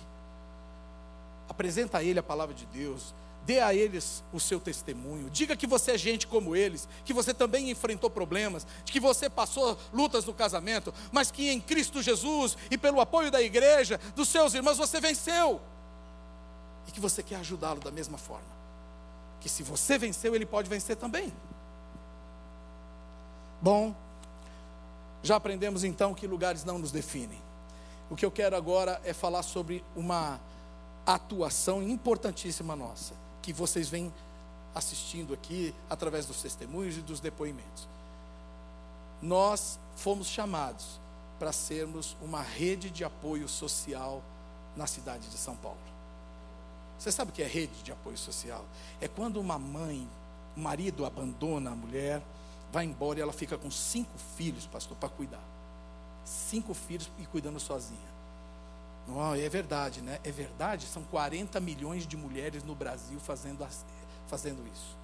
[1.49, 3.15] Apresenta a ele a palavra de Deus
[3.49, 7.33] dê a eles o seu testemunho, diga que você é gente como eles, que você
[7.33, 12.77] também enfrentou problemas, que você passou lutas no casamento, mas que em Cristo Jesus e
[12.77, 15.63] pelo apoio da igreja, dos seus irmãos, você venceu,
[16.87, 18.45] e que você quer ajudá-lo da mesma forma,
[19.41, 21.33] que se você venceu, ele pode vencer também.
[23.63, 23.97] Bom,
[25.23, 27.41] já aprendemos então que lugares não nos definem.
[28.11, 30.39] O que eu quero agora é falar sobre uma
[31.07, 34.13] atuação importantíssima nossa que vocês vêm
[34.75, 37.89] assistindo aqui através dos testemunhos e dos depoimentos.
[39.23, 41.01] Nós fomos chamados
[41.39, 44.23] para sermos uma rede de apoio social
[44.77, 45.79] na cidade de São Paulo.
[46.99, 48.67] Você sabe o que é rede de apoio social?
[49.01, 50.07] É quando uma mãe,
[50.55, 52.21] o marido abandona a mulher,
[52.71, 55.43] vai embora e ela fica com cinco filhos, pastor, para cuidar.
[56.23, 58.18] Cinco filhos e cuidando sozinha.
[59.37, 60.19] É verdade, né?
[60.23, 63.67] É verdade, são 40 milhões de mulheres no Brasil fazendo,
[64.27, 64.97] fazendo isso.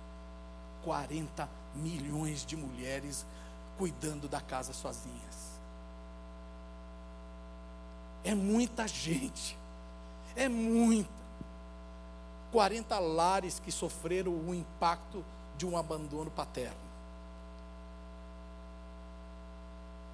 [0.84, 3.24] 40 milhões de mulheres
[3.78, 5.58] cuidando da casa sozinhas.
[8.22, 9.56] É muita gente.
[10.36, 11.10] É muita.
[12.52, 15.24] 40 lares que sofreram o impacto
[15.56, 16.76] de um abandono paterno.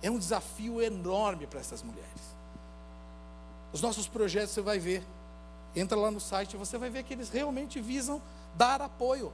[0.03, 2.40] É um desafio enorme para essas mulheres.
[3.73, 5.05] Os nossos projetos você vai ver.
[5.75, 8.21] Entra lá no site, você vai ver que eles realmente visam
[8.57, 9.33] dar apoio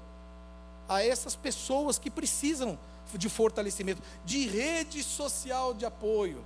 [0.88, 2.78] a essas pessoas que precisam
[3.14, 6.44] de fortalecimento, de rede social de apoio.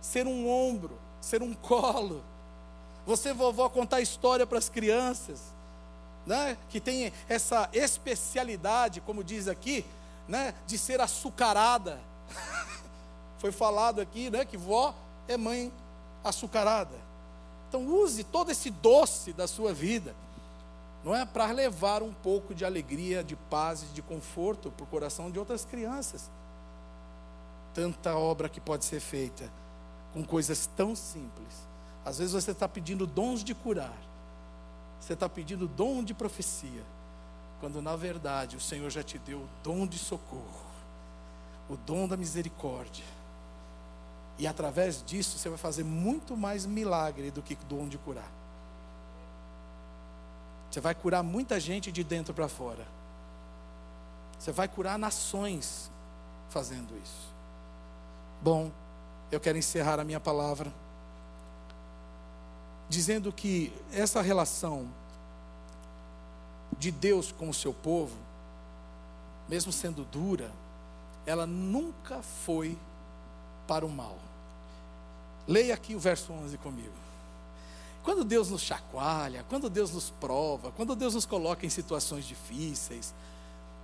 [0.00, 2.22] Ser um ombro, ser um colo.
[3.04, 5.40] Você, vovó, contar história para as crianças,
[6.26, 6.56] né?
[6.70, 9.84] que tem essa especialidade, como diz aqui,
[10.26, 10.54] né?
[10.66, 12.00] de ser açucarada.
[13.38, 14.44] Foi falado aqui né?
[14.44, 14.94] que vó
[15.28, 15.72] é mãe
[16.28, 16.96] açucarada.
[17.68, 20.14] Então use todo esse doce da sua vida,
[21.04, 24.86] não é para levar um pouco de alegria, de paz e de conforto para o
[24.88, 26.30] coração de outras crianças.
[27.72, 29.50] Tanta obra que pode ser feita
[30.12, 31.66] com coisas tão simples.
[32.04, 33.96] Às vezes você está pedindo dons de curar,
[35.00, 36.82] você está pedindo dom de profecia,
[37.60, 40.66] quando na verdade o Senhor já te deu o dom de socorro,
[41.68, 43.04] o dom da misericórdia
[44.38, 48.30] e através disso você vai fazer muito mais milagre do que dom de curar.
[50.70, 52.86] Você vai curar muita gente de dentro para fora.
[54.38, 55.90] Você vai curar nações
[56.50, 57.34] fazendo isso.
[58.42, 58.70] Bom,
[59.32, 60.70] eu quero encerrar a minha palavra
[62.88, 64.86] dizendo que essa relação
[66.78, 68.16] de Deus com o seu povo,
[69.48, 70.50] mesmo sendo dura,
[71.24, 72.76] ela nunca foi
[73.66, 74.16] para o mal.
[75.46, 76.92] Leia aqui o verso 11 comigo.
[78.02, 83.14] Quando Deus nos chacoalha, quando Deus nos prova, quando Deus nos coloca em situações difíceis,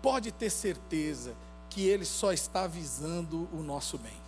[0.00, 1.34] pode ter certeza
[1.68, 4.22] que Ele só está visando o nosso bem.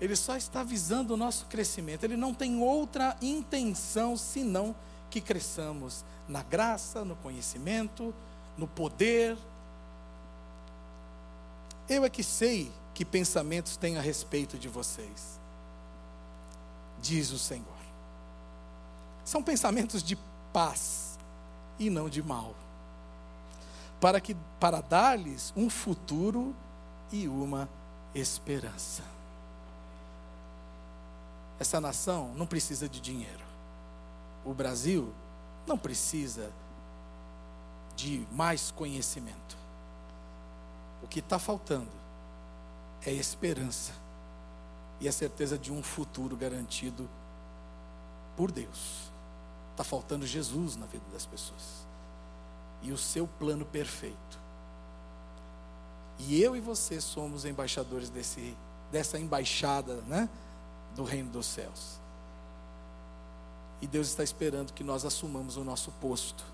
[0.00, 2.04] Ele só está visando o nosso crescimento.
[2.04, 4.74] Ele não tem outra intenção senão
[5.08, 8.12] que cresçamos na graça, no conhecimento,
[8.56, 9.36] no poder.
[11.88, 12.70] Eu é que sei
[13.02, 15.40] que pensamentos têm a respeito de vocês,
[17.00, 17.66] diz o Senhor.
[19.24, 20.16] São pensamentos de
[20.52, 21.18] paz
[21.80, 22.54] e não de mal,
[24.00, 26.54] para que para dar-lhes um futuro
[27.10, 27.68] e uma
[28.14, 29.02] esperança.
[31.58, 33.44] Essa nação não precisa de dinheiro.
[34.44, 35.12] O Brasil
[35.66, 36.52] não precisa
[37.96, 39.56] de mais conhecimento.
[41.02, 42.01] O que está faltando
[43.04, 43.92] é esperança
[45.00, 47.08] e a certeza de um futuro garantido
[48.36, 49.10] por Deus.
[49.72, 51.86] Está faltando Jesus na vida das pessoas
[52.82, 54.40] e o seu plano perfeito.
[56.18, 58.56] E eu e você somos embaixadores desse,
[58.90, 60.28] dessa embaixada, né?
[60.94, 62.00] do reino dos céus.
[63.80, 66.44] E Deus está esperando que nós assumamos o nosso posto.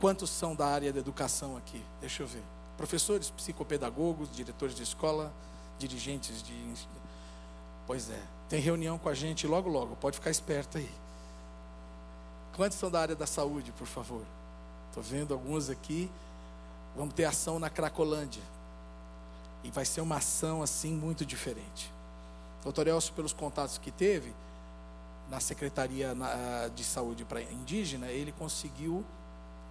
[0.00, 1.84] Quantos são da área da educação aqui?
[2.00, 2.42] Deixa eu ver.
[2.80, 5.30] Professores, psicopedagogos, diretores de escola,
[5.78, 6.74] dirigentes de.
[7.86, 8.18] Pois é.
[8.48, 9.96] Tem reunião com a gente logo, logo.
[9.96, 10.90] Pode ficar esperto aí.
[12.56, 14.22] Quantos são da área da saúde, por favor?
[14.88, 16.10] Estou vendo alguns aqui.
[16.96, 18.42] Vamos ter ação na Cracolândia.
[19.62, 21.92] E vai ser uma ação assim muito diferente.
[22.64, 24.32] Doutor Elcio, pelos contatos que teve
[25.28, 26.16] na Secretaria
[26.74, 29.04] de Saúde para Indígena, ele conseguiu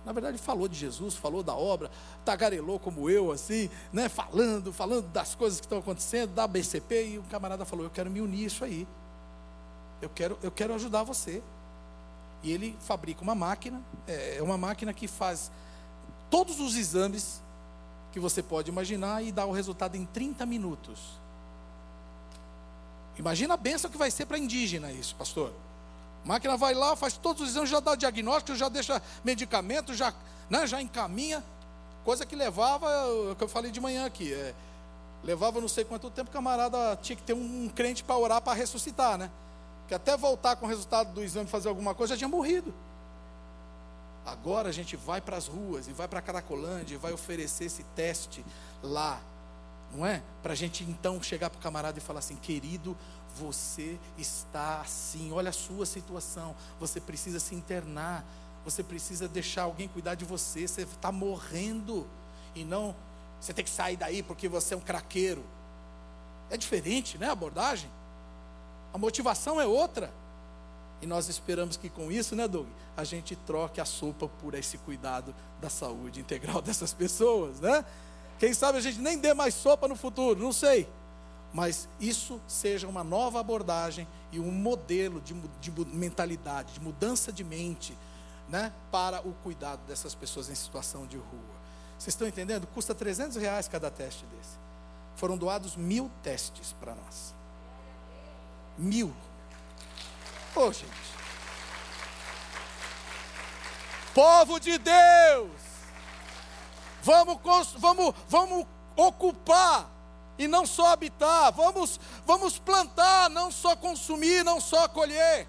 [0.05, 1.91] na verdade, falou de Jesus, falou da obra,
[2.23, 4.07] tagarelou como eu, assim, né?
[4.09, 8.09] Falando, falando das coisas que estão acontecendo, da BCP, e o camarada falou: Eu quero
[8.09, 8.87] me unir isso aí.
[10.01, 11.43] Eu quero, eu quero ajudar você.
[12.41, 15.51] E ele fabrica uma máquina, é, é uma máquina que faz
[16.29, 17.41] todos os exames
[18.11, 21.19] que você pode imaginar e dá o resultado em 30 minutos.
[23.17, 25.51] Imagina a benção que vai ser para indígena isso, pastor.
[26.23, 30.13] A máquina vai lá, faz todos os exames, já dá diagnóstico, já deixa medicamento, já,
[30.49, 31.43] né, já encaminha.
[32.03, 32.87] Coisa que levava,
[33.31, 34.53] o que eu falei de manhã aqui, é,
[35.23, 38.53] levava não sei quanto tempo, camarada tinha que ter um, um crente para orar para
[38.53, 39.29] ressuscitar, né?
[39.87, 42.73] Que até voltar com o resultado do exame fazer alguma coisa, já tinha morrido.
[44.25, 47.83] Agora a gente vai para as ruas e vai para Caracolândia e vai oferecer esse
[47.95, 48.45] teste
[48.83, 49.19] lá,
[49.91, 50.21] não é?
[50.43, 52.95] Para a gente então chegar para o camarada e falar assim: querido,
[53.37, 58.25] você está assim, olha a sua situação, você precisa se internar,
[58.63, 62.07] você precisa deixar alguém cuidar de você, você está morrendo,
[62.55, 62.95] e não,
[63.39, 65.43] você tem que sair daí porque você é um craqueiro.
[66.49, 67.27] É diferente, né?
[67.27, 67.89] A abordagem.
[68.93, 70.11] A motivação é outra.
[71.01, 74.77] E nós esperamos que com isso, né, Doug, a gente troque a sopa por esse
[74.79, 77.85] cuidado da saúde integral dessas pessoas, né?
[78.37, 80.87] Quem sabe a gente nem dê mais sopa no futuro, não sei.
[81.53, 87.43] Mas isso seja uma nova abordagem e um modelo de, de mentalidade, de mudança de
[87.43, 87.97] mente,
[88.47, 91.59] né, para o cuidado dessas pessoas em situação de rua.
[91.97, 92.67] Vocês estão entendendo?
[92.67, 94.57] Custa 300 reais cada teste desse.
[95.15, 97.35] Foram doados mil testes para nós.
[98.77, 99.13] Mil.
[100.55, 101.19] Ô, oh, gente.
[104.13, 105.51] Povo de Deus,
[107.03, 107.37] vamos,
[107.77, 109.89] vamos, vamos ocupar
[110.39, 115.45] e não só habitar, vamos, vamos plantar, não só consumir, não só colher.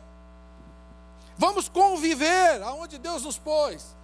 [1.39, 3.97] Vamos conviver aonde Deus nos pôs.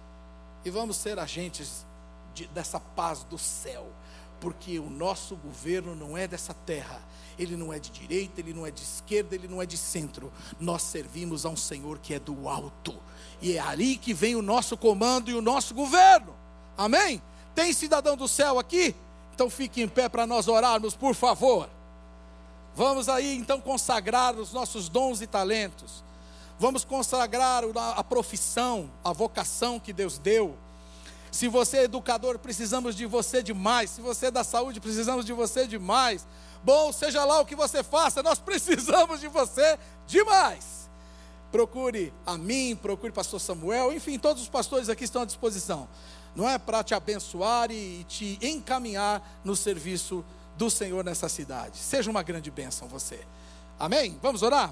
[0.63, 1.85] E vamos ser agentes
[2.33, 3.91] de, dessa paz do céu,
[4.39, 7.01] porque o nosso governo não é dessa terra,
[7.37, 10.31] ele não é de direita, ele não é de esquerda, ele não é de centro.
[10.57, 12.97] Nós servimos a um Senhor que é do alto,
[13.41, 16.33] e é ali que vem o nosso comando e o nosso governo.
[16.77, 17.21] Amém?
[17.53, 18.95] Tem cidadão do céu aqui?
[19.37, 21.69] Então fique em pé para nós orarmos, por favor.
[22.73, 26.03] Vamos aí então consagrar os nossos dons e talentos.
[26.57, 27.63] Vamos consagrar
[27.95, 30.57] a profissão, a vocação que Deus deu.
[31.31, 33.91] Se você é educador, precisamos de você demais.
[33.91, 36.25] Se você é da saúde, precisamos de você demais.
[36.63, 40.89] Bom, seja lá o que você faça, nós precisamos de você demais.
[41.51, 45.87] Procure a mim, procure o pastor Samuel, enfim, todos os pastores aqui estão à disposição
[46.37, 50.23] não é para te abençoar e te encaminhar no serviço
[50.55, 51.79] do Senhor nessa cidade.
[51.79, 53.19] Seja uma grande bênção você.
[53.79, 54.19] Amém?
[54.21, 54.71] Vamos orar?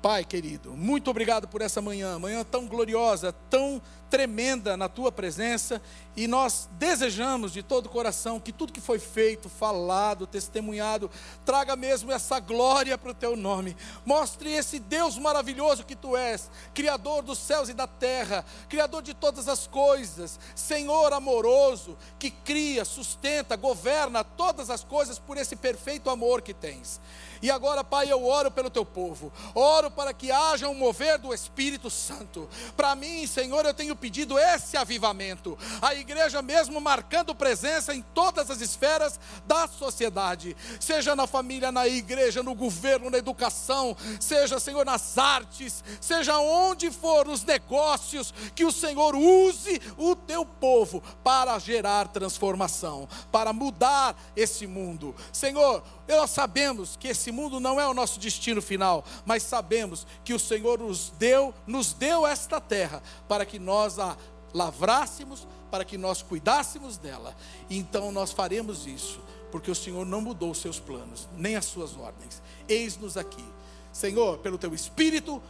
[0.00, 5.80] Pai querido, muito obrigado por essa manhã, manhã tão gloriosa, tão tremenda na tua presença,
[6.16, 11.08] e nós desejamos de todo o coração que tudo que foi feito, falado, testemunhado,
[11.44, 13.76] traga mesmo essa glória para o teu nome.
[14.04, 19.14] Mostre esse Deus maravilhoso que tu és, criador dos céus e da terra, criador de
[19.14, 26.10] todas as coisas, Senhor amoroso, que cria, sustenta, governa todas as coisas por esse perfeito
[26.10, 27.00] amor que tens.
[27.40, 31.32] E agora, Pai, eu oro pelo teu povo, oro para que haja um mover do
[31.32, 32.48] Espírito Santo.
[32.76, 35.58] Para mim, Senhor, eu tenho pedido esse avivamento.
[35.80, 41.86] A igreja mesmo marcando presença em todas as esferas da sociedade, seja na família, na
[41.86, 48.64] igreja, no governo, na educação, seja, Senhor, nas artes, seja onde for, nos negócios, que
[48.64, 55.14] o Senhor use o teu povo para gerar transformação, para mudar esse mundo.
[55.32, 60.34] Senhor, nós sabemos que esse mundo não é o nosso destino final, mas sabemos que
[60.34, 64.16] o Senhor nos deu, nos deu esta terra para que nós a
[64.52, 67.36] lavrássemos, para que nós cuidássemos dela.
[67.70, 69.20] Então nós faremos isso,
[69.52, 72.42] porque o Senhor não mudou os seus planos, nem as suas ordens.
[72.68, 73.44] Eis-nos aqui.
[73.92, 75.40] Senhor, pelo teu espírito,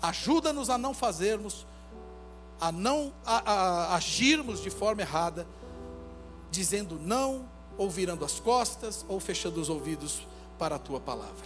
[0.00, 1.66] ajuda-nos a não fazermos
[2.62, 5.48] a não a, a, agirmos de forma errada,
[6.48, 10.24] dizendo não ou virando as costas, ou fechando os ouvidos
[10.60, 11.44] para a tua palavra.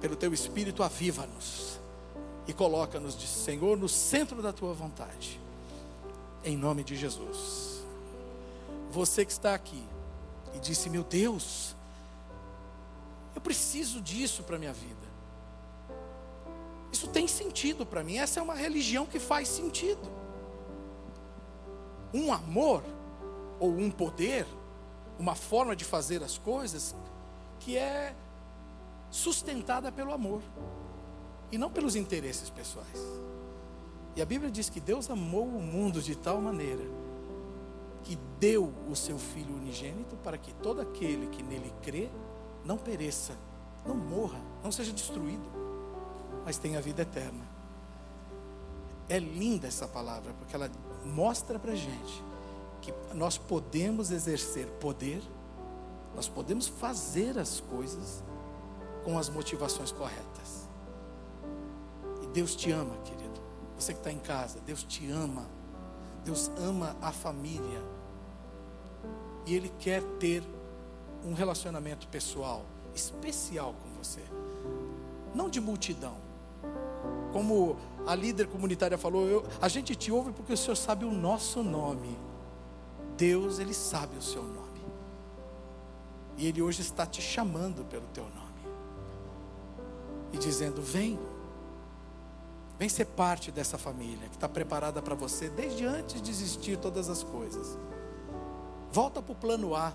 [0.00, 1.73] Pelo teu espírito, aviva-nos
[2.46, 5.40] e coloca-nos, Senhor, no centro da tua vontade.
[6.44, 7.82] Em nome de Jesus.
[8.90, 9.82] Você que está aqui
[10.54, 11.74] e disse: Meu Deus,
[13.34, 15.04] eu preciso disso para a minha vida.
[16.92, 18.18] Isso tem sentido para mim.
[18.18, 20.12] Essa é uma religião que faz sentido.
[22.12, 22.84] Um amor
[23.58, 24.46] ou um poder,
[25.18, 26.94] uma forma de fazer as coisas
[27.58, 28.14] que é
[29.10, 30.42] sustentada pelo amor
[31.54, 33.00] e não pelos interesses pessoais.
[34.16, 36.82] E a Bíblia diz que Deus amou o mundo de tal maneira
[38.02, 42.10] que deu o seu Filho unigênito para que todo aquele que nele crê
[42.64, 43.34] não pereça,
[43.86, 45.44] não morra, não seja destruído,
[46.44, 47.48] mas tenha vida eterna.
[49.08, 50.68] É linda essa palavra, porque ela
[51.04, 52.24] mostra para gente
[52.82, 55.22] que nós podemos exercer poder,
[56.16, 58.24] nós podemos fazer as coisas
[59.04, 60.63] com as motivações corretas.
[62.34, 63.40] Deus te ama, querido.
[63.78, 65.46] Você que está em casa, Deus te ama.
[66.24, 67.80] Deus ama a família.
[69.46, 70.42] E Ele quer ter
[71.24, 74.20] um relacionamento pessoal, especial com você.
[75.32, 76.16] Não de multidão.
[77.32, 81.12] Como a líder comunitária falou, eu, a gente te ouve porque o Senhor sabe o
[81.12, 82.18] nosso nome.
[83.16, 84.82] Deus, Ele sabe o seu nome.
[86.36, 88.44] E Ele hoje está te chamando pelo teu nome.
[90.32, 91.18] E dizendo: Vem,
[92.78, 97.08] vem ser parte dessa família que está preparada para você desde antes de existir todas
[97.08, 97.78] as coisas.
[98.92, 99.92] Volta para o plano A.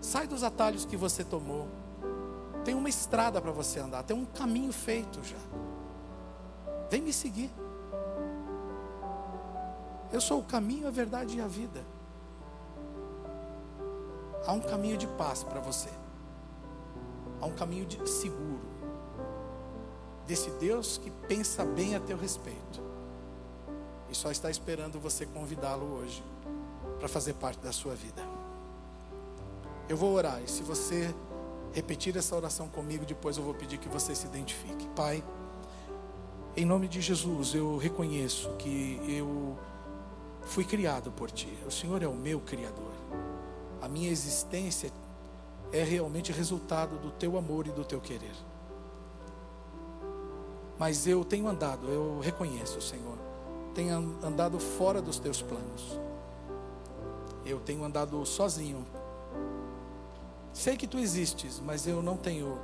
[0.00, 1.68] Sai dos atalhos que você tomou.
[2.64, 5.38] Tem uma estrada para você andar, tem um caminho feito já.
[6.90, 7.50] Vem me seguir.
[10.12, 11.84] Eu sou o caminho, a verdade e a vida.
[14.46, 15.88] Há um caminho de paz para você.
[17.40, 18.69] Há um caminho de seguro.
[20.30, 22.80] Desse Deus que pensa bem a teu respeito.
[24.08, 26.22] E só está esperando você convidá-lo hoje
[27.00, 28.22] para fazer parte da sua vida.
[29.88, 31.12] Eu vou orar, e se você
[31.72, 34.86] repetir essa oração comigo, depois eu vou pedir que você se identifique.
[34.94, 35.20] Pai,
[36.56, 39.58] em nome de Jesus, eu reconheço que eu
[40.42, 41.58] fui criado por Ti.
[41.66, 42.92] O Senhor é o meu Criador.
[43.82, 44.92] A minha existência
[45.72, 48.49] é realmente resultado do Teu amor e do Teu querer.
[50.80, 53.16] Mas eu tenho andado, eu reconheço, Senhor,
[53.72, 56.00] tenho andado fora dos Teus planos.
[57.46, 58.84] Eu tenho andado sozinho
[60.52, 62.58] Sei que tu existes, mas eu não tenho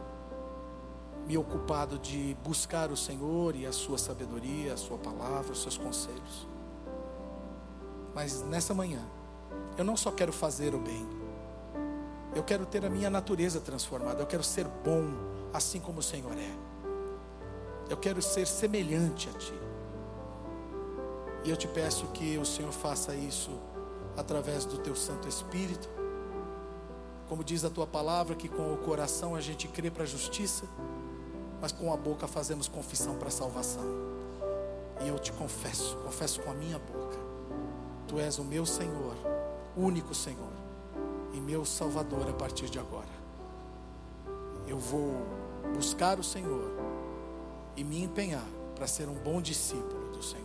[1.27, 5.79] me ocupado de buscar o Senhor e a sua sabedoria, a sua palavra, os seus
[5.79, 6.47] conselhos.
[8.15, 9.01] Mas nessa manhã,
[9.79, 11.09] eu não só quero fazer o bem,
[12.35, 15.05] eu quero ter a minha natureza transformada, eu quero ser bom,
[15.55, 16.66] assim como o Senhor é.
[17.89, 19.55] Eu quero ser semelhante a Ti.
[21.45, 23.51] E eu te peço que o Senhor faça isso
[24.17, 25.89] através do Teu Santo Espírito
[27.29, 30.65] como diz a tua palavra, que com o coração a gente crê para a justiça,
[31.61, 33.85] mas com a boca fazemos confissão para a salvação.
[35.05, 37.19] E eu te confesso, confesso com a minha boca:
[38.07, 39.15] Tu és o meu Senhor,
[39.77, 40.53] único Senhor,
[41.35, 43.17] e meu Salvador a partir de agora.
[44.67, 45.15] Eu vou
[45.75, 46.76] buscar o Senhor
[47.77, 50.45] e me empenhar para ser um bom discípulo do Senhor.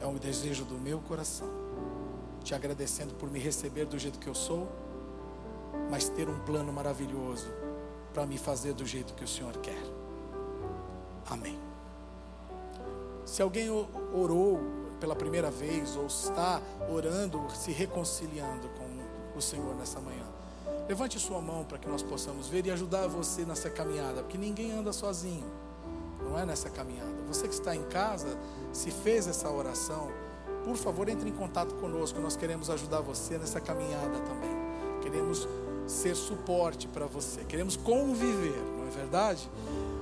[0.00, 1.48] É um desejo do meu coração,
[2.42, 4.68] te agradecendo por me receber do jeito que eu sou
[5.90, 7.48] mas ter um plano maravilhoso
[8.12, 9.82] para me fazer do jeito que o Senhor quer.
[11.26, 11.58] Amém.
[13.24, 14.60] Se alguém orou
[15.00, 16.60] pela primeira vez ou está
[16.92, 20.24] orando, se reconciliando com o Senhor nessa manhã,
[20.88, 24.72] levante sua mão para que nós possamos ver e ajudar você nessa caminhada, porque ninguém
[24.72, 25.50] anda sozinho,
[26.34, 27.14] não é nessa caminhada.
[27.28, 28.36] Você que está em casa,
[28.72, 30.10] se fez essa oração,
[30.64, 34.50] por favor, entre em contato conosco, nós queremos ajudar você nessa caminhada também.
[35.00, 35.46] Queremos
[35.86, 39.48] ser suporte para você, queremos conviver, não é verdade?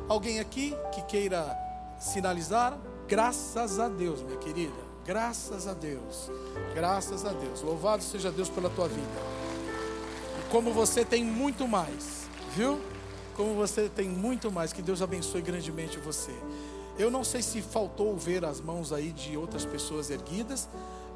[0.09, 1.55] Alguém aqui que queira
[1.99, 2.79] sinalizar?
[3.07, 6.31] Graças a Deus, minha querida, graças a Deus,
[6.75, 9.21] graças a Deus, louvado seja Deus pela tua vida.
[10.39, 12.81] E como você tem muito mais, viu?
[13.37, 16.33] Como você tem muito mais, que Deus abençoe grandemente você.
[16.99, 20.69] Eu não sei se faltou ver as mãos aí de outras pessoas erguidas.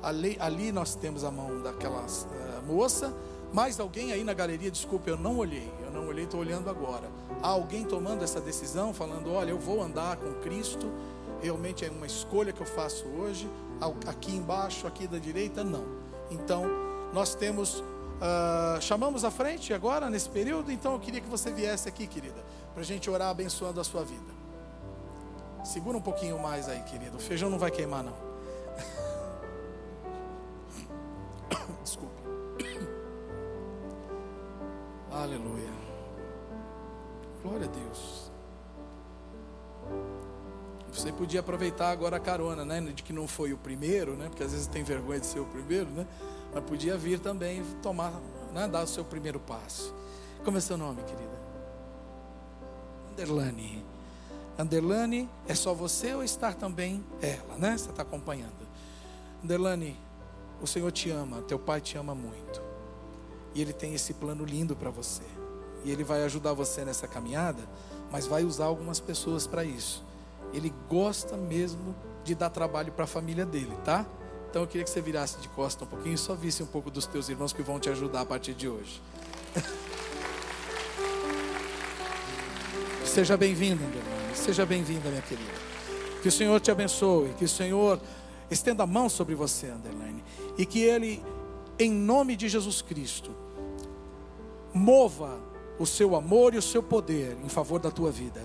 [0.03, 3.15] Ali, ali nós temos a mão daquela uh, moça.
[3.53, 7.11] Mais alguém aí na galeria, desculpa, eu não olhei, eu não olhei, estou olhando agora.
[7.43, 10.91] Há alguém tomando essa decisão, falando: olha, eu vou andar com Cristo,
[11.41, 13.49] realmente é uma escolha que eu faço hoje.
[14.07, 15.85] Aqui embaixo, aqui da direita, não.
[16.31, 16.65] Então,
[17.13, 17.85] nós temos
[18.17, 22.43] Uh, chamamos à frente agora, nesse período, então eu queria que você viesse aqui, querida,
[22.73, 24.35] para a gente orar abençoando a sua vida.
[25.65, 27.17] Segura um pouquinho mais aí, querido.
[27.17, 28.15] O feijão não vai queimar, não.
[31.83, 32.23] Desculpe.
[35.11, 35.73] Aleluia.
[37.43, 38.31] Glória a Deus.
[40.97, 42.81] Você podia aproveitar agora a carona, né?
[42.81, 44.29] De que não foi o primeiro, né?
[44.31, 46.07] Porque às vezes tem vergonha de ser o primeiro, né?
[46.55, 48.15] Mas podia vir também tomar,
[48.55, 48.67] né?
[48.67, 49.95] dar o seu primeiro passo.
[50.43, 51.39] Como é seu nome, querida?
[53.13, 53.85] Underlane.
[54.59, 57.77] Underlane, é só você ou estar também ela, né?
[57.77, 58.67] Você está acompanhando.
[59.45, 59.99] Underlane,
[60.63, 62.63] o Senhor te ama, teu pai te ama muito.
[63.55, 65.25] E Ele tem esse plano lindo para você.
[65.85, 67.63] E Ele vai ajudar você nessa caminhada,
[68.11, 70.06] mas vai usar algumas pessoas para isso.
[70.53, 71.95] Ele gosta mesmo
[72.25, 74.07] de dar trabalho para a família dele, tá?
[74.51, 76.91] Então eu queria que você virasse de costa um pouquinho e só visse um pouco
[76.91, 79.03] dos teus irmãos que vão te ajudar a partir de hoje.
[83.05, 84.35] Seja bem-vinda, meu irmão.
[84.35, 85.53] Seja bem-vinda, minha querida.
[86.23, 88.01] Que o Senhor te abençoe, que o Senhor
[88.51, 90.23] estenda a mão sobre você, Underline,
[90.59, 91.23] e que Ele,
[91.79, 93.31] em nome de Jesus Cristo,
[94.73, 95.39] mova
[95.79, 98.43] o seu amor e o seu poder em favor da tua vida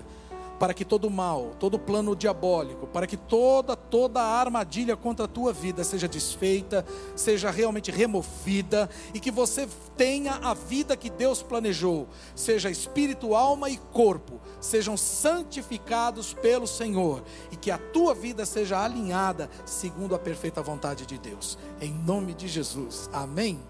[0.58, 5.52] para que todo mal, todo plano diabólico, para que toda toda armadilha contra a tua
[5.52, 6.84] vida seja desfeita,
[7.16, 13.68] seja realmente removida e que você tenha a vida que Deus planejou, seja espírito, alma
[13.68, 20.18] e corpo, sejam santificados pelo Senhor e que a tua vida seja alinhada segundo a
[20.18, 21.58] perfeita vontade de Deus.
[21.80, 23.10] Em nome de Jesus.
[23.12, 23.60] Amém.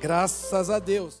[0.00, 1.18] Graças a Deus.